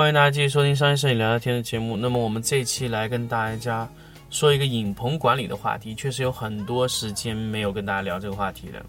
[0.00, 1.94] 欢迎大家继续收听商业摄影聊聊天的节目。
[1.94, 3.86] 那么我们这一期来跟大家
[4.30, 8.82] 说一个影棚管理的话题，确实有很多时间没有跟大家聊这个话题了。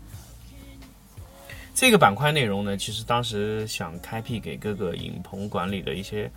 [1.76, 6.32] 这个板块内容呢，其实当时想开辟给各个影棚管理的一些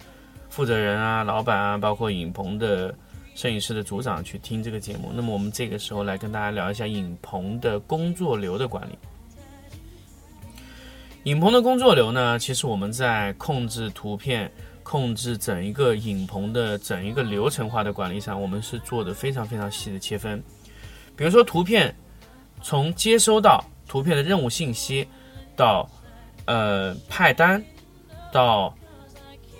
[0.49, 2.93] 负责人啊、老板啊，包括影棚的
[3.37, 5.13] 摄影师的组长去听这个节目。
[5.15, 8.99] 那么我们这个时候来跟大家聊一下影棚的工作流的管理。
[11.25, 14.51] 影棚的工作流呢，其实我们在控制图片、
[14.83, 20.43] 控制整一个影棚的整一个流程化的管理上，我们是做的非常非常细的切分。
[21.17, 21.95] 比如说图片
[22.63, 25.09] 从接收到图片的任务信息，
[25.57, 25.89] 到
[26.45, 27.63] 呃派单，
[28.31, 28.75] 到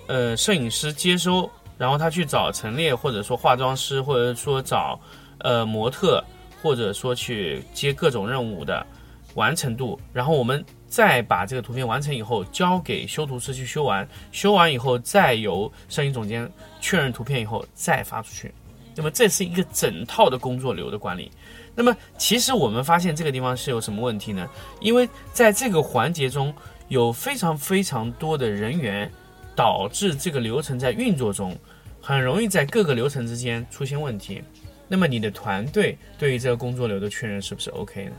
[0.05, 1.49] 呃摄影师接收，
[1.79, 4.99] 然后他去找陈列，或者说化妆师，或者说找
[5.39, 6.23] 呃模特，
[6.61, 8.85] 或者说去接各种任务的
[9.33, 18.53] 完成度，然后我们再把这个图片完成以后，交给修图师去修完，修完以后再由摄影总监确认图片以后再发出去。
[18.95, 21.29] 那么这是一个整套的工作流的管理。
[21.75, 24.47] 那么其实我们发现这个地方是有什么问题呢？
[24.79, 26.53] 因为在这个环节中
[26.87, 29.11] 有非常非常多的人员，
[29.53, 31.53] 导致这个流程在运作中
[31.99, 34.41] 很容易在各个流程之间出现问题。
[34.87, 38.11] 那么你的团队对于这个工作流的确认是不是 OK 呢？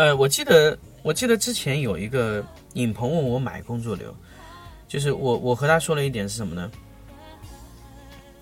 [0.00, 4.16] 呃，我记得我记得之前有一个影棚问我买工作流，
[4.88, 6.70] 就是我我和他说了一点是什么呢？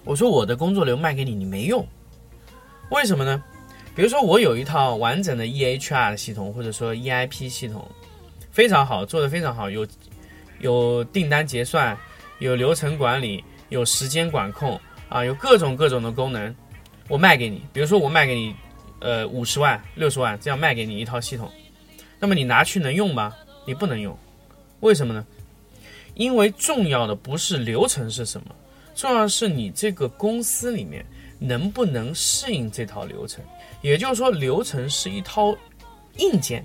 [0.04, 1.84] 我说我的工作流卖给你，你没用，
[2.92, 3.42] 为什么呢？
[3.96, 7.84] 比如说我有一套完整的 EHR 的系统，或者说 EIP 系统，
[8.52, 9.84] 非常好，做的非常好，有
[10.60, 11.98] 有订单结算，
[12.38, 16.54] 有流程管理，有时间管控啊，有各种各种的功能，
[17.08, 17.64] 我卖给你。
[17.72, 18.54] 比如说我卖给你，
[19.00, 21.50] 呃，五十万、六十万这样卖给你一套系统，
[22.18, 23.34] 那么你拿去能用吗？
[23.66, 24.16] 你不能用，
[24.80, 25.24] 为什么呢？
[26.14, 28.54] 因为重要的不是流程是什么，
[28.94, 31.04] 重要的是你这个公司里面
[31.38, 33.44] 能不能适应这套流程。
[33.82, 35.56] 也就是说，流程是一套
[36.16, 36.64] 硬件，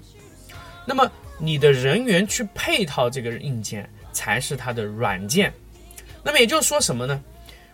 [0.87, 5.53] 那么你的人员去配套这个硬件才是它的软件。
[6.23, 7.21] 那么也就是说什么呢？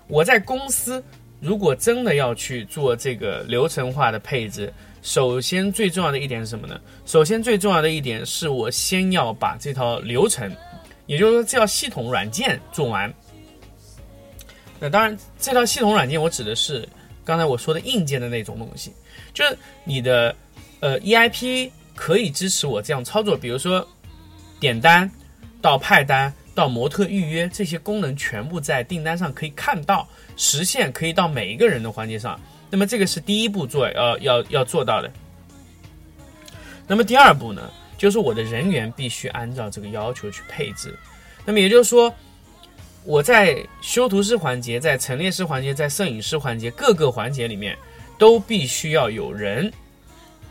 [0.08, 1.02] 我在公司
[1.39, 6.79] 如果真的要去做这个流程化的配置，首先最重要的一点是什么呢？
[7.05, 10.53] 首先最重要的一点是我先要把这套流程，
[11.05, 13.13] 也就是说这套系统软件做完。
[14.79, 16.88] 那当然，这套系统软件我指的是
[17.23, 18.94] 刚才我说的硬件的那种东西，
[19.33, 20.35] 就是你的
[20.81, 23.85] 呃 EIP 可以支持我这样操作，比如说
[24.59, 25.09] 点单
[25.61, 30.06] 到派单到模特预约这些功能全部在订单上可以看到
[30.36, 32.38] 实现，可以到每一个人的环节上。
[32.70, 35.09] 那么这个是第一步做要要要做到的。
[36.86, 40.94] 那么第二步呢，就是我的人员必须按照这个要求去配置。
[41.46, 42.14] 那么也就是说，
[43.06, 47.78] 我在修图师环节、在陈列师环节、在摄影师环节各个环节里面，
[48.18, 49.72] 都必须要有人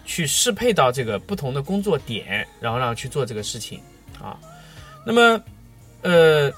[0.06, 3.80] 去适配到这个不同的工作点，然后让去做这个事情
[4.20, 4.40] 啊。
[5.06, 5.40] 那么，
[6.02, 6.52] 呃，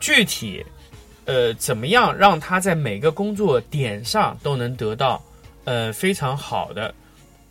[0.00, 0.64] 具体
[1.24, 5.22] 呃怎么样让他在每个工作点上都能得到
[5.64, 6.94] 呃非常好的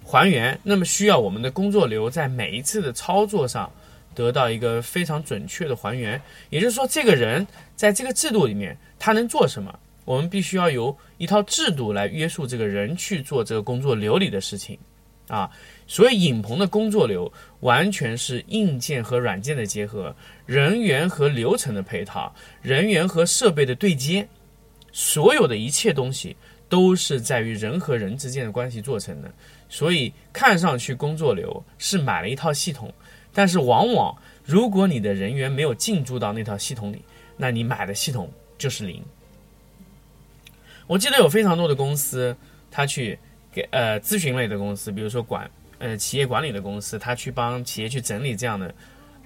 [0.04, 0.60] 还原？
[0.63, 3.72] 那么需要我们的工作流在每一次的操作上
[4.13, 6.22] 得到一个非常准确的还原。
[6.50, 7.45] 也就是说，这个人
[7.75, 9.74] 在这个制度里面他能做什么？
[10.04, 14.77] 我们必须要由一套制度来约束这个人去做这个工作流里的事情
[15.27, 15.50] 啊。
[15.91, 17.29] 所以，影棚的工作流
[17.59, 20.15] 完全是硬件和软件的结合，
[20.45, 24.25] 人员和流程的配套，人员和设备的对接，
[24.93, 26.33] 所有的一切东西
[26.69, 29.29] 都是在于人和人之间的关系做成的。
[29.67, 32.93] 所以，看上去工作流是买了一套系统，
[33.33, 34.15] 但是往往
[34.45, 37.01] 如果你的人员没有进驻到那套系统里，
[37.35, 39.03] 那你买的系统就是零。
[40.88, 42.33] 我记得有非常多的公司，
[42.71, 43.19] 他去
[43.51, 45.51] 给呃咨询类的公司，比如说管
[45.81, 48.74] 呃企业管理的公司，他去帮企业去整理这样的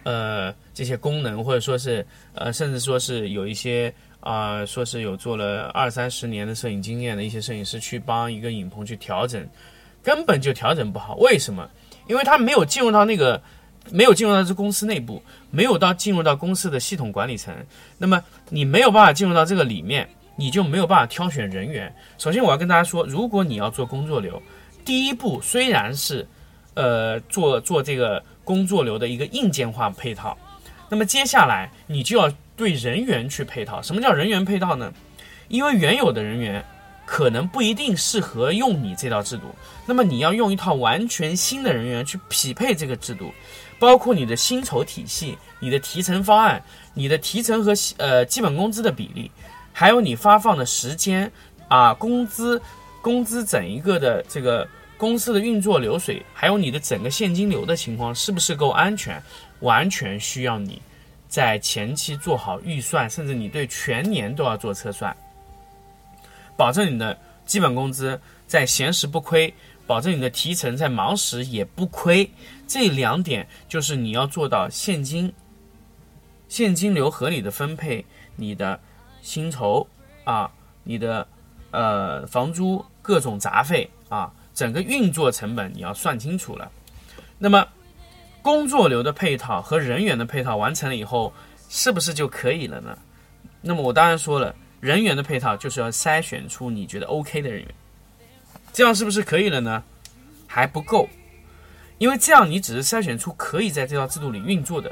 [0.03, 2.03] 呃这些功能，或者说是
[2.33, 9.47] 呃甚至说是有一些啊、说是有做了二三十年的摄影经验的一些摄影师去帮一个影棚去调整，
[10.01, 11.15] 根本就调整不好。
[11.17, 11.69] 为什么？
[12.07, 13.39] 因为他没有进入到那个，
[13.91, 17.53] 没有进入到这公司内部，没有到进入到公司的系统管理层。
[17.99, 21.93] 那么你没有办法进入到这个里面，你就没有办法挑选人员。
[22.17, 24.41] 首先，我要跟大家说，如果你要做工作流，
[24.83, 26.27] 第一步虽然是，
[26.75, 30.37] 呃，做做这个工作流的一个硬件化配套，
[30.89, 33.81] 那么接下来你就要对人员去配套。
[33.81, 34.93] 什么叫人员配套呢？
[35.47, 36.63] 因为原有的人员
[37.05, 39.43] 可能不一定适合用你这套制度，
[39.85, 43.31] 那么你要用一套完全新的人员去匹配这个制度，
[43.79, 46.63] 包括你的薪酬体系、你的提成方案、
[46.93, 49.29] 你的提成和呃基本工资的比例，
[49.71, 51.31] 还有你发放的时间
[51.67, 52.59] 啊、工资、
[53.01, 59.21] 工资整一个的这个公司的运作流水，还有你的整个现金流的情况是不是够安全，
[59.59, 60.81] 完全需要你
[61.27, 65.15] 在前期做好预算，甚至你对全年都要做测算。
[66.55, 69.53] 保证你的基本工资在闲时不亏，
[69.85, 72.29] 保证你的提成在忙时也不亏。
[72.65, 75.31] 这两点就是你要做到现金
[76.47, 78.05] 现金流合理的分配，
[78.37, 78.79] 你的
[79.21, 79.85] 薪酬
[80.23, 80.49] 啊，
[80.83, 81.27] 你的
[81.71, 86.71] 呃房租各种杂费啊，整个运作成本你要算清楚了。
[87.37, 87.67] 那么
[88.41, 91.31] 工作流的配套和人员的配套完成了以后，
[91.69, 92.97] 是不是就可以了呢？
[93.61, 94.55] 那么我当然说了。
[94.81, 97.67] 人员的配套就是要筛选出你觉得 OK 的人员，
[98.71, 99.81] 这样是不是可以了呢？
[100.45, 101.09] 还不够，
[101.97, 104.91] 因为这样你只是筛选出可以在这套制度里运作的。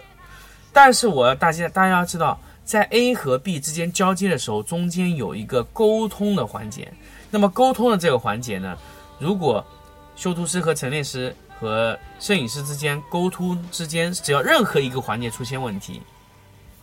[0.71, 6.92] 但是我要大家大家要知道，在 A 和 B 之间交接的时候，中间有一个沟通的环节。
[7.30, 8.75] 那么沟通的这个环节呢，
[9.23, 9.65] 如果
[10.17, 16.01] 修图师和陈列师和摄影师之间沟通之间，只要任何一个环节出现问题，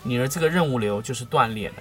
[0.02, 1.74] 你的这个任务流就是断裂的。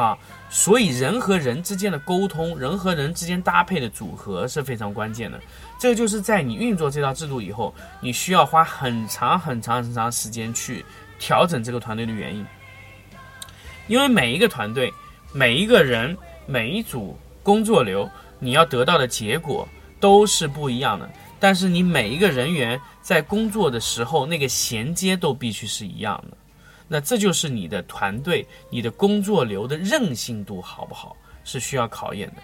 [0.00, 0.16] 啊，
[0.48, 5.40] 所以人和人之间的沟通，人和人之间搭配的组合是非常关键的。
[5.80, 10.84] 这就是在你运作这套制度以后，你需要花很长很长很长时间去
[11.18, 12.46] 调整这个团队的原因。
[13.88, 14.92] 因为每一个团队、
[15.32, 16.16] 每一个人、
[16.46, 18.08] 每一组工作流，
[18.38, 19.66] 你要得到的结果
[20.00, 21.08] 都是不一样的。
[21.40, 26.36] 但是你每一个人员在工作的时候，那个衔接都必须是一样的。
[26.88, 32.42] 那这就是你的团队、你的工作流的韧性度好不好，是需要考验的。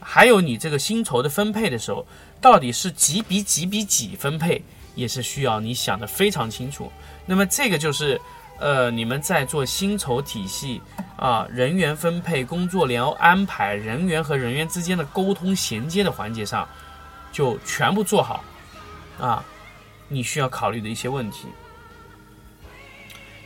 [0.00, 2.06] 还有你这个薪酬的分配的时候，
[2.40, 4.62] 到底是几比几比几分配，
[4.94, 6.92] 也是需要你想的非常清楚。
[7.24, 8.20] 那么这个就是，
[8.58, 10.82] 呃，你们在做薪酬体系
[11.16, 16.68] 啊、人员分配、工作流安排、人员和人员之间的沟通衔接的环节上，
[17.34, 18.44] 就全部做好
[19.18, 19.44] 啊，
[20.06, 21.48] 你需要考虑的一些问题。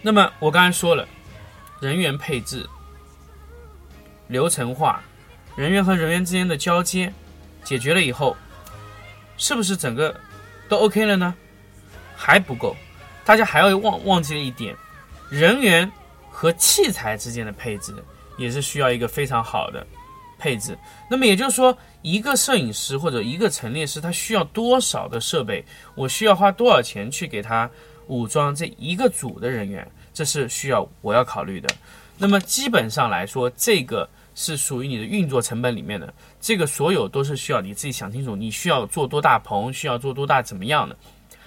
[0.03, 1.09] 那么我刚才说了，
[1.81, 2.69] 人员配置、
[4.27, 5.03] 流程化、
[5.57, 7.11] 人员和人员之间的交接
[7.65, 8.37] 解决了以后，
[9.39, 10.15] 是不是整个
[10.69, 11.35] 都 OK 了呢？
[12.15, 12.77] 还不够，
[13.25, 14.77] 大家还要忘忘记了一点，
[15.31, 15.91] 人员
[16.31, 17.95] 和器材之间的配置
[18.37, 19.87] 也是需要一个非常好的
[20.39, 20.79] 配置。
[21.11, 25.65] 那么也就是说，一个摄影师或者一个陈列师，他需要多少的设备？
[25.95, 27.69] 我需要花多少钱去给他？
[28.07, 31.69] 武装这一个组的人员，这是需要我要考虑的。
[32.17, 36.11] 那么基本上来说，这个是属于你的运作成本里面的。
[36.41, 40.97] 这个所有都是需要你自己想清楚，你需要做多大棚，需要做多大怎么样的。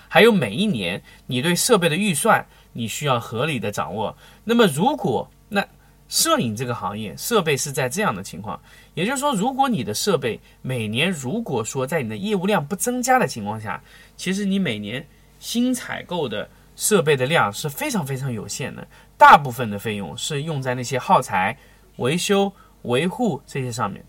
[0.08, 4.16] 还有每一年你对设备的预算，你需要合理的掌握。
[4.44, 5.28] 那么如果
[6.12, 8.62] 摄影这个行业设备是在这样的情况，
[8.94, 13.82] 也就是说，如果你的设备每年如果说在你的业务量不增加的情况下，
[14.16, 15.04] 其实你每年。
[15.44, 18.88] 新采购的设备的量是非常非常有限的，
[19.18, 21.58] 大部分的费用是用在那些耗材、
[21.96, 22.54] 维修、
[22.84, 24.06] 维护这些上面。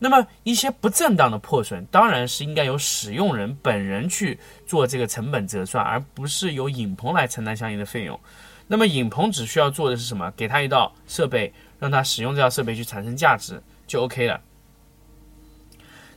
[0.00, 4.36] 那么一些不正当的破损，当然是应该由使用人本人去
[4.66, 8.18] 做这个成本折算，而不是由影棚来承担相应的费用。
[8.66, 10.32] 那么影棚只需要做的是什么？
[10.36, 14.40] 给他一道设备，让他使用这套设备去产生价值就 OK 了。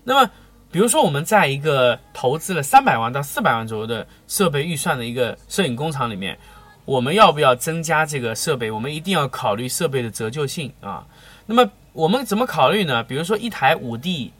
[0.04, 0.30] 那么。
[0.70, 6.38] 比如说，我们在一个投资了三百万到四百万左右的设备预算的一个摄影工厂里面，
[6.84, 8.70] 我们要不要增加这个设备？
[8.70, 11.08] 我们一定要考虑设备的折旧性啊。
[11.46, 13.01] 那么我们怎么考虑呢？
[13.01, 14.34] 比如说一台五 D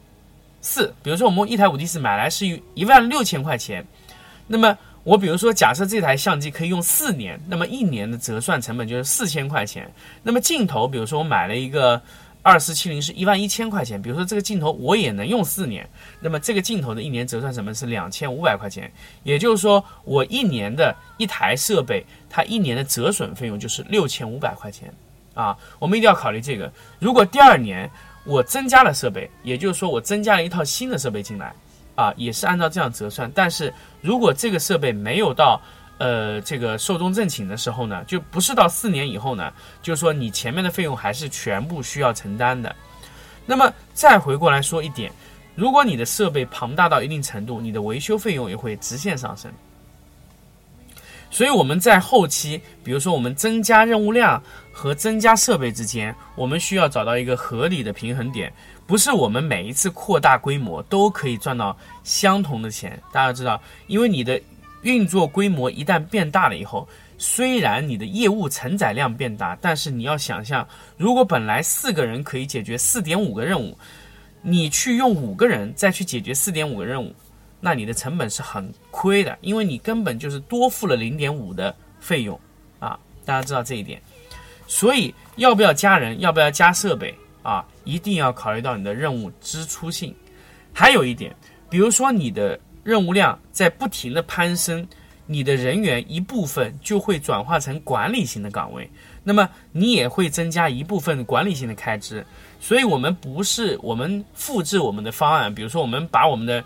[0.60, 3.84] 四，比如说我们一台五 D 四买来是一万六千块钱，
[4.46, 9.90] 那么我比如说假设这台相机可以用四年，那么一年的折算成本就是四千块钱。
[10.22, 12.00] 那么镜头，比如说我买了一个。
[12.40, 15.86] 二四七零是一万一千块钱，比如说这个镜头我也能用四年，
[16.18, 18.90] 那么这个镜头的一年折算成本是两千五百块钱，
[19.22, 24.90] 也就是说我一年的一台设备，它一年的折损费用就是六千五百块钱
[25.34, 26.72] 啊，我们一定要考虑这个。
[26.98, 27.90] 如果第二年
[28.24, 31.52] 我增加了设备，也就是说我增加了一套新的设备进来，
[31.98, 33.28] 啊，也是按照这样折算。
[33.34, 35.60] 但是如果这个设备没有到
[35.98, 39.52] 呃这个寿终正寝的时候呢，就不是到四年以后呢，
[39.82, 42.74] 就是说你前面的费用还是全部需要承担的。
[43.44, 45.10] 那么再回过来说一点，
[45.56, 49.50] 如果你的设备庞大到一定程度，你的维修费用也会直线上升。
[51.30, 54.42] 所以我们在后期，比如说我们增加任务量
[54.72, 58.52] 和增加设备之间，我们需要找到一个合理的平衡点，
[58.86, 63.00] 不是我们每一次扩大规模都可以赚到相同的钱。
[63.12, 64.40] 大家知道，因为你的
[64.82, 70.66] 运作规模一旦变大了以后，虽然你的业务承载量变大，但是你要想象，
[70.96, 73.76] 如果本来四个人可以解决四点五个任务，
[74.40, 77.14] 你去用五个人再去解决四点五个任务。
[77.60, 82.38] 那你的成本是很亏的，因为你根本就是多付了零点五的费用
[82.78, 82.98] 啊！
[83.24, 84.00] 大家知道这一点，
[84.66, 87.64] 所以要不要加人，要不要加设备啊？
[87.84, 90.14] 一定要考虑到你的任务支出性。
[90.72, 91.34] 还有一点，
[91.68, 94.86] 比如说你的任务量在不停的攀升，
[95.26, 98.88] 你的人员一部分就会转化成管理型的岗位，
[99.24, 102.24] 那么你也会增加一部分管理性的开支。
[102.60, 106.64] 所以，我们不是我们复制我们的方案，比如说我们把我们的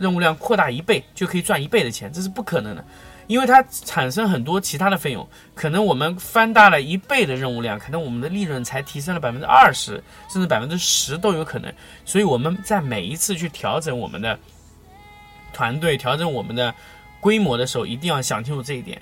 [0.00, 2.82] 任务量扩大一倍就可以赚一倍的钱，这是不可能的，
[3.26, 5.28] 因为它产生很多其他的费用。
[5.54, 11.70] 可能我们翻大了一倍的任务量，可能我们的利润才提升了百分之二十，甚至百分之十都有可能。
[12.06, 14.38] 所以我们在每一次去调整我们的
[15.52, 16.74] 团队、调整我们的
[17.20, 19.00] 规模的时候，一定要想清楚这一点。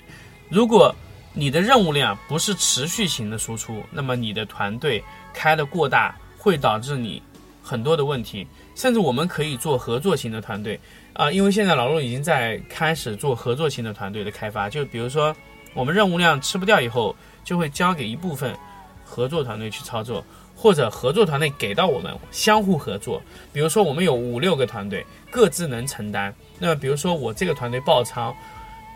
[0.49, 0.93] 如果
[1.31, 5.01] 你的任务量不是持续型的输出，那么你的团队
[5.33, 7.23] 开的过大，会导致你
[7.63, 8.45] 很多的问题。
[8.79, 10.79] 甚至我们可以做合作型的团队
[11.11, 14.69] 啊，因为现在老陆已经在开始做合作型的团队的开发。
[14.69, 15.35] 就比如说，
[15.73, 18.55] 我们任务量吃不掉以后，就会交给一部分
[19.03, 20.23] 合作团队去操作，
[20.55, 23.21] 或者合作团队给到我们相互合作。
[23.51, 26.33] 比如说，我们有五六个团队，各自能承担。
[26.57, 28.33] 那，比如说我这个团队爆仓，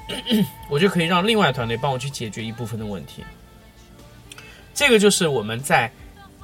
[0.71, 3.21] 我就可以让另外团队帮我去解决一部分的问题。
[4.73, 5.91] 这个就是我们在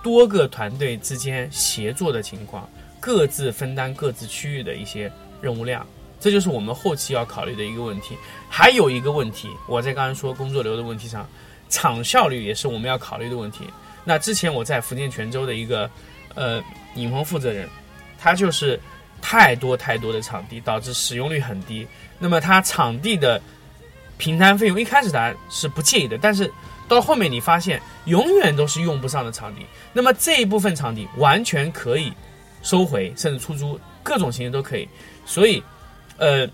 [0.04, 2.70] 多个团队之间协作的情况。
[3.00, 5.86] 各自分担各自区域的一些任务量，
[6.20, 8.18] 这就是我们后期要考虑的一个问题。
[8.50, 11.28] 还有一个问题，我在刚刚说工作流的问题上，
[11.70, 13.66] 场效率也是我们要考虑的问题。
[14.04, 15.90] 那之前我在福建泉州的一个
[16.36, 16.62] 呃
[16.96, 17.70] 影棚负责人，
[18.18, 18.80] 他就是
[19.22, 21.88] 太多太多的场地，导致使用率很低。
[22.18, 23.42] 那么他场地的
[24.18, 26.52] 平摊费用一开始他是不介意的，但是
[26.88, 32.12] 到后面你发现永远都是用不上的场地，那么这一部分场地完全可以。
[32.62, 34.88] 收回甚至出租，各种形式都可以。
[35.26, 35.64] 所以，
[36.18, 36.48] 呃，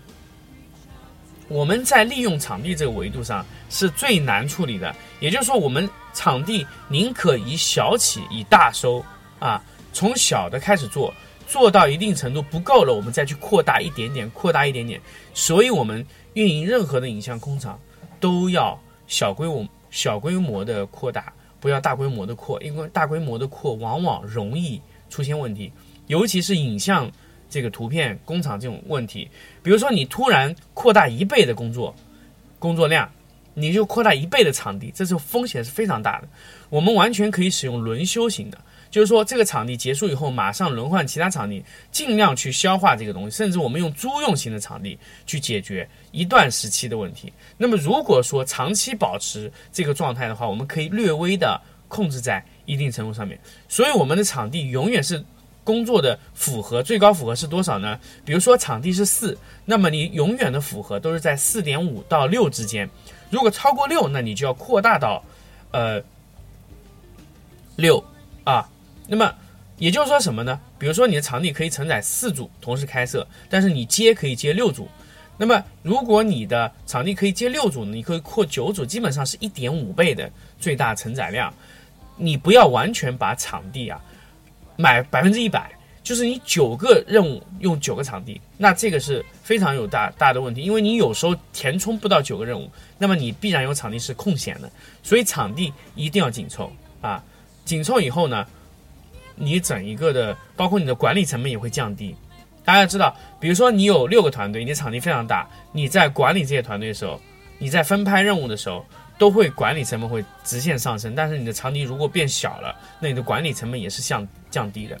[1.48, 4.94] 我们在利用场地这个维度上是最难处理的。
[5.20, 9.04] 也就是说，我们场地宁可以小起以大收
[9.38, 11.12] 啊，从小的开始做，
[11.48, 15.00] 做到一定程度不够了，我们再去扩大一点点，扩大一点点。
[15.32, 17.78] 所以，我们运营任何的影像工厂
[18.20, 25.72] 都要小规模、小规模的扩大，不要大规模的扩，因为大规模的扩往往容易出现问题。
[26.06, 27.10] 尤其是影像
[27.48, 29.28] 这个图片工厂这种问题，
[29.62, 31.94] 比如说你突然扩大一倍的工作
[32.58, 33.10] 工作量，
[33.54, 36.28] 你就扩大一倍的场地，这是风险是非常大的。
[36.68, 38.58] 我们完全可以使用轮休型的，
[38.90, 47.32] 就是说这个场地结束以后，马上轮换其他场地，尽量去消化这个东西，甚至我们用租用型的场地去解决一段时期的问题。
[47.56, 53.38] 那么如果说长期保持这个状态的话，我们可以略微的控制在一定程度上面。
[53.68, 55.24] 所以我们的场地永远是。
[55.66, 57.98] 工作的符合最高符合是多少呢？
[58.24, 62.88] 比如说场地是四，那么你永远的符合都是在四点五到六之间。
[63.30, 65.24] 如果超过六，那你就要扩大到，
[65.72, 66.00] 呃，
[67.74, 68.02] 六
[68.44, 68.68] 啊。
[69.08, 69.34] 那么
[69.76, 70.60] 也就是说什么呢？
[70.78, 74.88] 比如说你的场地可以承载四组同时开设，但是你接可以接六组。
[75.36, 80.30] 那么如果你的场地可以接六组，你可以扩九组，基本上是一点五倍的
[80.60, 81.52] 最大承载量。
[82.16, 84.00] 你不要完全把场地啊。
[84.76, 85.70] 买百分之一百，
[86.02, 94.70] 就是你九个任务用九个场地，那这个是非常有大大的问题，因为你有时候填充不到九个任务，那么你必然有场地是空闲的，
[95.02, 97.22] 所以场地一定要紧凑啊，
[97.64, 98.46] 紧凑以后呢，
[99.34, 102.14] 你整一个的，包括你的管理成本也会降低。
[102.64, 107.20] 大家知道，比如说你有六个团队，你场地非常大，你在管理这些团队的时候，
[107.58, 108.84] 你在分派任务的时候。
[109.18, 114.98] 都会管理成本会直线上升，但是你的场地如果变小了，那你的管理成本也是向降低的。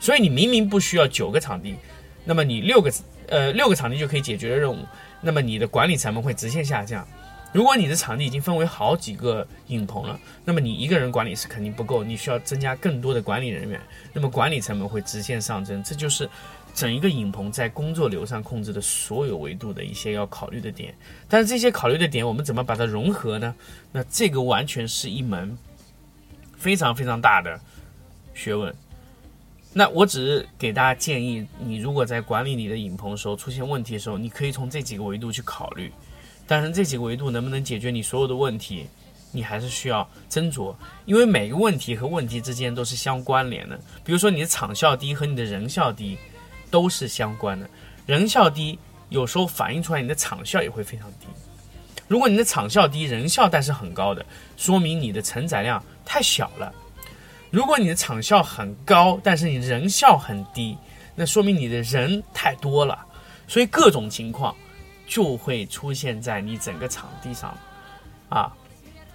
[0.00, 1.76] 所以你明明不需要九个场地，
[2.24, 2.92] 那么你六个
[3.28, 4.78] 呃六个场地就可以解决的任务，
[5.20, 7.06] 那么你的管理成本会直线下降。
[7.52, 13.80] 如果你的场地已经分为好几个影棚了，那么你一个人管理是肯定不够，你需要增加更多的管理人员，
[14.12, 15.80] 那么管理成本会直线上升。
[15.84, 16.28] 这就是
[16.74, 20.94] 整一个影棚在工作流上控制的所有维度的一些要考虑的点。
[21.28, 23.54] 但是这些考虑的点，我们怎么把它融合呢？
[23.92, 25.56] 那这个完全是一门
[26.56, 27.60] 非常非常大的
[28.34, 28.74] 学问。
[29.72, 35.92] 那我只是给大家建议，你如果在管理你的影棚的时候出现问题的时候，你可以从这几个维度去考虑。
[36.46, 38.86] 但是这几个维度能不能解决你所有的问题，
[39.32, 40.74] 你还是需要斟酌，
[41.06, 43.76] 因为每个问题和问题之间都是相关联的。
[44.04, 46.18] 比如说你的场效低和你的人效低
[46.74, 47.70] 都是相关的，
[48.04, 48.76] 人效低
[49.08, 51.28] 有时候反映出来你的场效也会非常低。
[52.08, 54.26] 如果你的场效低，人效但是很高的，
[54.56, 56.74] 说明你的承载量太小了。
[57.52, 60.76] 如果你的场效很高，但是你人效很低，
[61.14, 62.98] 那说明你的人太多了。
[63.46, 64.52] 所以各种情况。
[65.06, 67.54] 就会出现在你整个场地上，
[68.30, 68.50] 啊，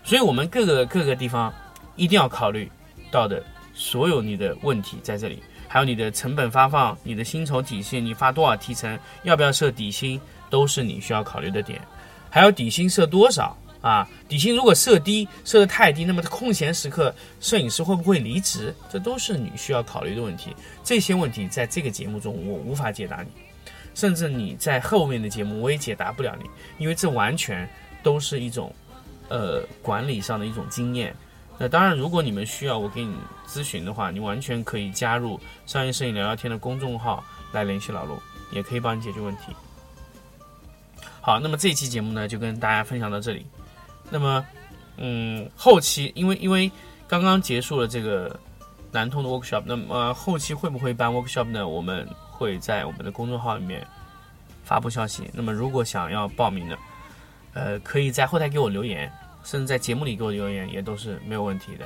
[0.04, 1.52] 所以我们各个各个地方
[1.96, 2.72] 一定要考虑
[3.10, 11.80] 到的所有你的问题在这里，还有你的成本发放、你的薪酬体系、你发多少提成、要不要设底薪，都是你需要考虑的点。
[12.32, 14.10] 还有底薪设多少啊？
[14.28, 18.74] 底薪如果设低，设的太低，那么空闲时刻摄影师会不会离职？
[18.92, 20.56] 这都是你需要考虑的问题。
[20.84, 23.30] 这些问题在这个节目中我无法解答你。
[23.94, 27.70] 甚至你在后面的节目我也解答不了你，因为这完全
[28.02, 28.74] 都是一种，
[29.28, 31.16] 呃，管理上的一种经验。
[31.60, 38.18] 那当然，如果你们需要我给你咨询的话，你完全可以加入商业摄影聊聊天的公众号来联系老陆，
[38.52, 39.54] 也可以帮你解决问题。
[41.22, 43.46] 好，那么这期节目呢，就跟大家分享到这里。
[44.10, 44.46] 那么，
[44.98, 46.72] 嗯，后期因为因为
[47.08, 48.40] 刚刚结束了这个
[48.92, 51.68] 南通的 workshop，那么后期会不会办 workshop 呢？
[51.68, 52.08] 我们。
[52.40, 53.86] 会在我们的公众号里面
[54.64, 55.30] 发布消息。
[55.34, 56.78] 那么，如果想要报名的，
[57.52, 59.12] 呃，可以在后台给我留言，
[59.50, 61.86] 甚至在节目里给我留言，也都是没有问题的。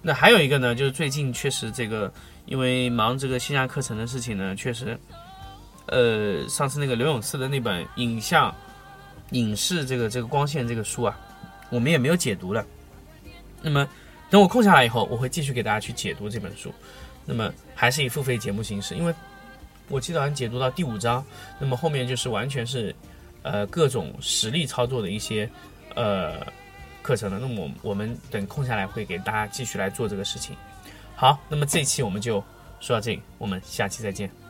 [0.00, 2.10] 那还有一个呢，就是最近确实这个，
[2.46, 4.98] 因为忙这个线下课程的事情呢，确实，
[5.86, 8.54] 呃，上次那个刘永四的那本影像、
[9.32, 11.20] 影视这个这个光线这个书啊，
[11.68, 12.64] 我们也没有解读了。
[13.60, 13.86] 那么，
[14.30, 16.72] 等我空下来以后，我会继续给大家去解读这本书。
[17.26, 19.14] 那么，还是以付费节目形式，因为。
[19.88, 21.22] 我记得好像解读到第五章，
[21.58, 22.94] 那么后面就是完全是，
[23.42, 25.46] 呃，各种实力操作的一些，
[25.94, 26.40] 呃，
[27.02, 27.38] 课程的。
[27.38, 30.56] 那么我我们等空下来会给大家继续来做这个事情。
[31.14, 32.42] 好，那么这一期我们就
[32.80, 34.41] 说到这里，我们下期再见。